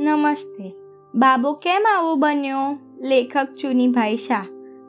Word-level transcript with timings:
નમસ્તે. 0.00 0.72
બાબો 1.14 1.52
કેમ 1.52 1.86
આવો 1.96 2.14
બન્યો? 2.14 2.78
લેખક 3.00 3.48
ચુનીભાઈ 3.60 4.16
શાહ. 4.16 4.46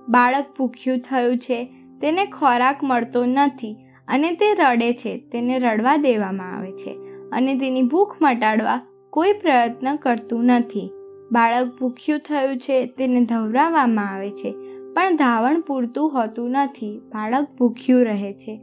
બાળક 0.09 0.45
ભૂખ્યું 0.57 0.99
થયું 0.99 1.37
છે, 1.37 1.63
તેને 2.01 2.25
ખોરાક 2.25 2.79
મળતો 2.83 3.25
નથી 3.25 3.75
અને 4.07 4.31
તે 4.31 4.53
રડે 4.53 4.93
છે, 4.93 5.17
તેને 5.17 5.59
રડવા 5.59 5.97
દેવામાં 5.97 6.57
આવે 6.57 6.71
છે 6.71 6.91
અને 7.31 7.55
તેની 7.55 7.81
ભૂખ 7.81 8.15
મટાડવા 8.21 8.79
કોઈ 9.09 9.33
પ્રયત્ન 9.33 9.95
કરતું 9.95 10.45
નથી. 10.45 10.89
બાળક 11.31 11.79
ભૂખ્યું 11.79 12.19
થયું 12.19 12.57
છે, 12.57 12.85
તેને 12.85 13.25
ધવરાવવામાં 13.25 14.13
આવે 14.13 14.29
છે, 14.29 14.51
પણ 14.93 15.15
ધાવણ 15.15 15.61
પૂરતું 15.61 16.13
હોતું 16.13 16.51
નથી, 16.51 16.97
બાળક 16.97 17.47
ભૂખ્યું 17.59 18.05
રહે 18.05 18.33
છે. 18.33 18.59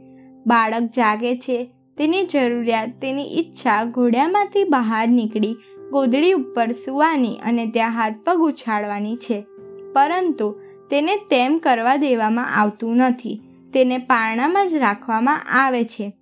બાળક 0.47 0.83
જાગે 0.83 1.35
છે, 1.37 1.69
તેની 1.97 2.25
જરૂરિયાત, 2.25 2.89
તેની 3.01 3.39
ઈચ્છા 3.39 3.83
ઘોડામાંથી 3.83 4.63
બહાર 4.63 5.07
નીકળી 5.07 5.55
ગોદડી 5.91 6.31
ઉપર 6.31 6.71
સૂવાની 6.71 7.37
અને 7.37 7.67
ત્યાં 7.67 7.91
હાથ 7.91 8.13
પગ 8.25 8.39
ઉછાળવાની 8.39 9.15
છે. 9.15 9.45
પરંતુ 9.93 10.55
તેને 10.89 11.15
તેમ 11.15 11.57
કરવા 11.57 11.95
દેવામાં 11.95 12.55
આવતું 12.55 12.95
નથી. 12.95 13.41
તેને 13.73 13.97
પારણામાં 13.97 14.69
જ 14.69 14.73
રાખવામાં 14.73 15.41
આવે 15.51 15.83
છે. 15.83 16.13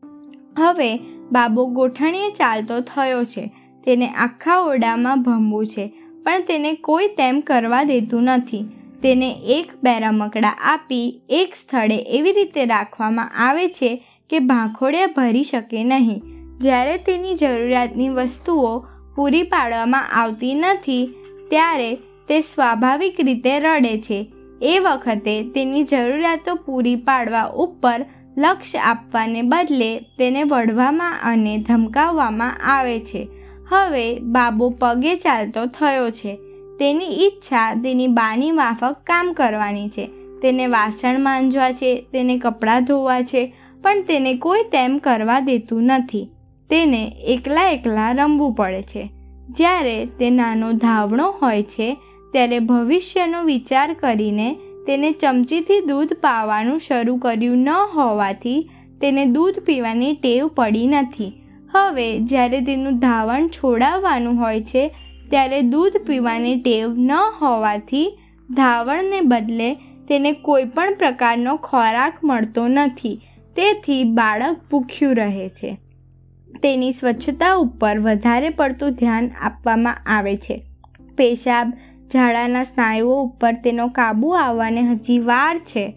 હવે 0.58 0.98
બાબો 1.32 1.66
ગોઠણીએ 1.66 2.32
ચાલતો 2.32 2.80
થયો 2.80 3.24
છે. 3.24 3.52
તેને 3.86 4.08
આખા 4.08 4.60
ઓરડામાં 4.60 5.24
ભમવું 5.24 5.68
છે, 5.68 5.94
પણ 6.24 6.42
તેને 6.42 6.74
કોઈ 6.74 7.08
તેમ 7.08 7.40
કરવા 7.40 7.84
દેતું 7.84 8.24
નથી. 8.24 8.66
તેને 9.04 9.32
એક 9.32 9.72
બે 9.84 10.00
રમકડા 10.00 10.50
આપી 10.50 11.22
એક 11.30 11.56
સ્થળે 11.56 11.98
એવી 11.98 12.32
રીતે 12.32 12.66
રાખવામાં 12.66 13.32
આવે 13.36 13.68
છે 13.68 14.04
કે 14.30 14.40
ભાંખોડિયા 14.40 15.08
ભરી 15.08 15.44
શકે 15.44 15.84
નહીં. 15.84 16.22
જ્યારે 16.58 16.98
તેની 16.98 17.36
જરૂરિયાતની 17.36 18.10
વસ્તુઓ 18.10 18.80
પૂરી 19.18 19.44
પાડવામાં 19.44 20.12
આવતી 20.12 20.54
નથી, 20.54 21.14
ત્યારે 21.50 21.96
તે 21.96 22.42
સ્વાભાવિક 22.42 23.16
રીતે 23.20 23.60
રડે 23.60 24.02
છે. 24.02 24.34
એ 24.62 24.80
વખતે 24.80 25.44
તેની 25.44 25.84
જરૂરિયાતો 25.84 26.56
પૂરી 26.56 26.96
પાડવા 26.96 27.44
ઉપર 27.44 28.06
લક્ષ્ય 28.38 28.80
આપવાને 28.80 29.42
બદલે 29.42 30.00
તેને 30.00 30.44
વઢવામાં 30.44 31.20
અને 31.24 31.58
ધમકાવવામાં 31.58 32.58
આવે 32.64 33.00
છે. 33.00 33.28
હવે 33.70 34.20
બાબો 34.20 34.70
પગે 34.70 35.16
ચાલતો 35.16 35.66
થયો 35.66 36.10
છે. 36.10 36.36
તેની 36.80 37.06
ઈચ્છા 37.06 37.74
તેની 37.74 38.08
બાની 38.08 38.52
માફક 38.52 38.96
કામ 39.04 39.34
કરવાની 39.34 39.90
છે. 39.90 40.06
તેને 40.42 40.68
વાસણ 40.68 41.20
માંજવા 41.20 41.72
છે, 41.72 42.06
તેને 42.12 42.38
કપડાં 42.38 42.86
ધોવા 42.86 43.22
છે, 43.22 43.54
પણ 43.84 44.02
તેને 44.02 44.38
કોઈ 44.38 44.64
તેમ 44.64 44.98
કરવા 44.98 45.40
દેતું 45.40 45.84
નથી. 45.84 46.28
તેને 46.70 47.16
એકલા 47.28 47.70
એકલા 47.70 48.12
રમવું 48.12 48.54
પડે 48.54 48.82
છે. 48.82 49.10
જ્યારે 49.50 50.06
તે 50.06 50.30
નાનો 50.30 50.72
ધાવણો 50.72 51.32
હોય 51.42 51.64
છે, 51.64 51.98
ત્યારે 52.32 52.60
ભવિષ્યનો 52.60 53.44
વિચાર 53.44 53.94
કરીને 53.94 54.58
તેને 54.88 55.12
ચમચીથી 55.12 55.82
દૂધ 55.82 56.14
પાવાનું 56.14 56.80
શરૂ 56.80 57.18
કર્યું 57.18 57.58
ન 57.58 57.70
હોવાથી 57.70 58.70
તેને 59.02 59.26
દૂધ 59.26 59.60
પીવાની 59.60 60.14
ટેવ 60.14 60.48
પડી 60.48 60.88
નથી. 60.88 61.34
હવે 61.74 62.20
જ્યારે 62.20 62.62
તેનું 62.62 63.00
ધાવણ 63.00 63.48
છોડાવવાનું 63.48 64.40
હોય 64.40 64.62
છે, 64.62 64.88
ત્યારે 65.30 65.62
દૂધ 65.62 65.98
પીવાની 65.98 66.62
ટેવ 66.62 66.94
ન 66.98 67.12
હોવાથી 67.12 68.18
ધાવણને 68.52 69.22
બદલે 69.22 69.74
તેને 70.08 70.32
કોઈ 70.32 70.66
પણ 70.66 70.94
પ્રકારનો 70.94 71.56
ખોરાક 71.56 72.14
મળતો 72.24 72.68
નથી. 72.68 73.22
તેથી 73.56 74.04
બાળક 74.04 74.58
ભૂખ્યું 74.72 75.16
રહે 75.16 75.50
છે. 75.50 75.78
તેની 76.64 76.92
સ્વચ્છતા 76.92 77.54
ઉપર 77.54 78.00
વધારે 78.00 78.50
પડતું 78.50 78.92
ધ્યાન 78.92 79.30
આપવામાં 79.42 79.98
આવે 80.06 80.38
છે. 80.38 80.64
પેશાબ, 81.18 81.74
ઝાડાના 82.14 82.64
સ્નાયુઓ 82.64 83.24
ઉપર 83.24 83.54
તેનો 83.54 83.88
કાબૂ 83.88 84.30
આવવાને 84.30 84.82
હજી 84.82 85.20
વાર 85.20 85.60
છે. 85.60 85.96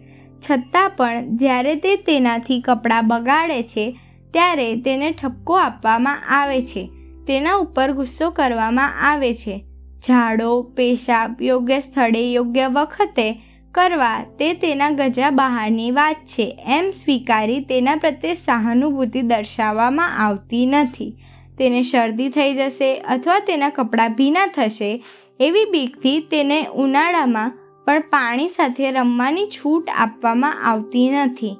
છતાં 0.49 0.91
પણ 0.97 1.35
જ્યારે 1.35 1.75
તે 1.75 1.95
તેનાથી 1.95 2.61
કપડાં 2.61 3.07
બગાડે 3.07 3.63
છે, 3.63 3.99
ત્યારે 4.33 4.75
તેને 4.75 5.11
ઠપકો 5.11 5.53
આપવામાં 5.53 6.23
આવે 6.27 6.61
છે. 6.61 6.89
તેના 7.27 7.53
ઉપર 7.53 7.91
ગુસ્સો 7.91 8.29
કરવામાં 8.29 9.11
આવે 9.11 9.35
છે. 9.35 9.65
ઝાડો, 10.07 10.61
પેશાબ 10.61 11.35
યોગ્ય 11.41 11.79
સ્થળે 11.79 12.31
યોગ્ય 12.31 12.67
વખતે 12.67 13.50
કરવા 13.71 14.23
તે 14.39 14.53
તેના 14.53 14.89
ગજા 14.89 15.29
બહારની 15.29 15.91
વાત 15.91 16.15
છે. 16.25 16.57
એમ 16.67 16.91
સ્વીકારી 16.91 17.59
તેના 17.59 17.95
પ્રત્યે 17.95 18.35
સહાનુભૂતિ 18.35 19.21
દર્શાવવામાં 19.21 20.17
આવતી 20.17 20.65
નથી. 20.65 21.17
તેને 21.57 21.81
શરદી 21.81 22.29
થઈ 22.29 22.53
જશે 22.53 22.99
અથવા 22.99 23.39
તેના 23.39 23.69
કપડાં 23.69 24.13
ભીના 24.13 24.47
થશે 24.47 25.03
એવી 25.39 25.65
બીકથી 25.65 26.19
તેને 26.31 26.65
ઉનાળામાં 26.65 27.51
પણ 27.85 27.99
પાણી 27.99 28.49
સાથે 28.49 28.91
રમવાની 28.91 29.47
છૂટ 29.47 29.89
આપવામાં 29.97 30.63
આવતી 30.63 31.09
નથી. 31.09 31.55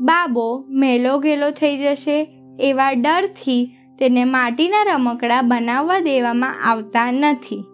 બાબો 0.00 0.64
મેલો 0.68 1.18
ગેલો 1.18 1.50
થઈ 1.50 1.76
જશે 1.76 2.28
એવા 2.60 2.92
ડરથી 2.92 3.76
તેને 3.98 4.24
માટીના 4.24 4.82
રમકડા 4.82 5.42
બનાવવા 5.42 5.98
દેવામાં 5.98 6.62
આવતા 6.62 7.12
નથી. 7.12 7.64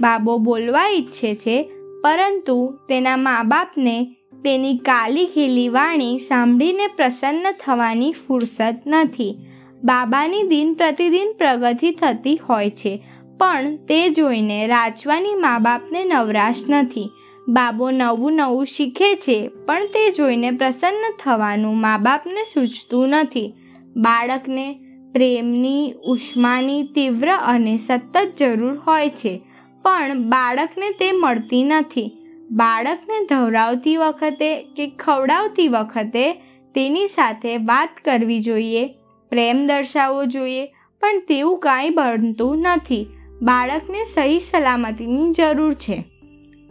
બાબો 0.00 0.38
બોલવા 0.38 0.88
ઈચ્છે 0.88 1.34
છે 1.34 1.56
પરંતુ 2.04 2.78
તેના 2.88 3.16
મા 3.16 3.42
બાપને 3.42 4.16
તેની 4.44 4.78
કાલી 4.78 5.26
ખીલી 5.26 5.68
વાણી 5.68 6.18
સાંભળીને 6.18 6.86
પ્રસન્ન 6.86 7.52
થવાની 7.66 8.12
ફુરસત 8.12 8.76
નથી. 8.86 9.38
બાબાની 9.84 10.42
દિન 10.42 10.74
પ્રતિદિન 10.74 11.34
પ્રગતિ 11.38 11.90
થતી 11.90 12.36
હોય 12.36 12.70
છે, 12.70 13.02
પણ 13.38 13.76
તે 13.76 14.10
જોઈને 14.10 14.66
રાજવાની 14.66 15.34
મા 15.34 15.58
બાપને 15.58 16.04
નવરાશ 16.04 16.64
નથી. 16.68 17.10
બાબો 17.48 17.90
નવું 17.90 18.32
નવું 18.32 18.66
શીખે 18.66 19.14
છે, 19.14 19.48
પણ 19.48 19.86
તે 19.86 20.10
જોઈને 20.10 20.50
પ્રસન્ન 20.50 21.14
થવાનું 21.24 21.80
મા 21.80 21.98
બાપને 21.98 22.44
સૂચતું 22.44 23.08
નથી. 23.08 23.54
બાળકને 23.96 24.78
પ્રેમની, 25.12 25.94
ઉષ્માની 26.04 26.82
તીવ્ર 26.82 27.28
અને 27.30 27.78
સતત 27.78 28.16
જરૂર 28.38 28.76
હોય 28.78 29.10
છે. 29.10 29.40
પણ 29.82 30.22
બાળકને 30.22 30.90
તે 30.90 31.12
મળતી 31.12 31.62
નથી. 31.64 32.12
બાળકને 32.50 33.26
ધવરાવતી 33.26 33.96
વખતે 33.96 34.62
કે 34.76 34.90
ખવડાવતી 34.90 35.68
વખતે 35.68 36.32
તેની 36.74 37.06
સાથે 37.06 37.56
વાત 37.56 37.88
કરવી 38.04 38.40
જોઈએ, 38.40 38.88
પ્રેમ 39.30 39.66
દર્શાવવો 39.66 40.24
જોઈએ, 40.24 40.66
પણ 41.00 41.20
તેવું 41.28 41.58
કાંઈ 41.58 41.90
બનતું 41.90 42.58
નથી. 42.58 43.06
બાળકને 43.42 44.04
સહી 44.04 44.40
સલામતીની 44.40 45.32
જરૂર 45.32 45.74
છે. 45.74 46.04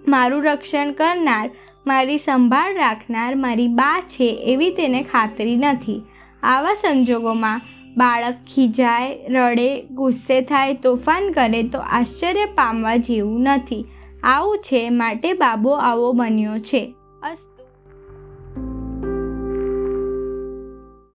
મારું 0.07 0.43
રક્ષણ 0.43 0.91
કરનાર, 0.91 1.49
મારી 1.87 2.17
સંભાળ 2.17 2.75
રાખનાર, 2.75 3.35
મારી 3.35 3.67
બા 3.67 4.01
છે 4.01 4.29
એવી 4.47 4.69
તેને 4.69 5.03
ખાતરી 5.03 5.55
નથી. 5.55 6.01
આવા 6.43 6.73
સંજોગોમાં 6.73 7.61
બાળક 7.97 8.35
ખીજાય, 8.55 9.19
રડે, 9.29 9.81
ગુસ્સે 9.81 10.41
થાય, 10.41 10.73
તોફાન 10.73 11.31
કરે 11.31 11.63
તો 11.63 11.79
આશ્ચર્ય 11.79 12.45
પામવા 12.45 12.95
જેવું 12.95 13.41
નથી. 13.41 13.85
આવું 14.23 14.57
છે 14.57 14.89
માટે 14.89 15.33
બાબો 15.33 15.71
આવો 15.71 16.11
બન્યો 16.11 16.59
છે. 16.59 16.95
અસ્તુ 17.23 17.56